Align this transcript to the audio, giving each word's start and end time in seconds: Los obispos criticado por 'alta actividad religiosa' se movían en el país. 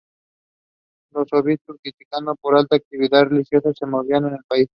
Los 1.11 1.31
obispos 1.31 1.77
criticado 1.79 2.35
por 2.37 2.55
'alta 2.57 2.75
actividad 2.75 3.25
religiosa' 3.25 3.71
se 3.71 3.85
movían 3.85 4.25
en 4.25 4.33
el 4.33 4.43
país. 4.49 4.67